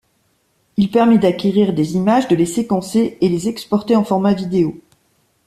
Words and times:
Il 0.77 0.89
permet 0.89 1.19
d'acquérir 1.19 1.73
des 1.75 1.93
images, 1.93 2.27
de 2.27 2.35
les 2.35 2.47
séquencer 2.47 3.19
et 3.21 3.29
les 3.29 3.47
exporter 3.49 3.95
en 3.95 4.03
format 4.03 4.33
vidéo. 4.33 4.81